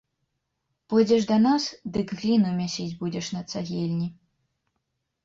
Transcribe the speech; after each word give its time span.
Пойдзеш 0.93 1.23
да 1.31 1.35
нас, 1.43 1.67
дык 1.97 2.07
гліну 2.21 2.49
мясіць 2.63 2.97
будзеш 3.03 3.29
на 3.37 3.41
цагельні. 3.53 4.09